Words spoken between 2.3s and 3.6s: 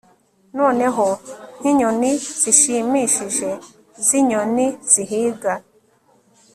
zishimishije